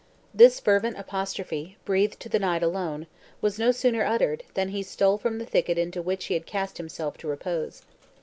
[0.33, 3.05] This fervant apostrophe, breathed to the night alone,
[3.39, 6.79] was no sooner uttered, than he stole from the thicket into which he had cast
[6.79, 7.83] himself to respose.